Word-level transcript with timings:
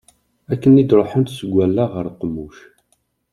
Akken 0.53 0.79
i 0.81 0.83
d-ruḥent 0.83 1.33
seg 1.37 1.49
wallaɣ 1.53 1.89
ɣer 1.93 2.05
uqemmuc. 2.11 2.57